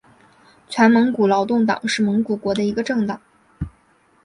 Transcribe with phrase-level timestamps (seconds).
[0.67, 3.21] 全蒙古劳动党是蒙古国的一个政党。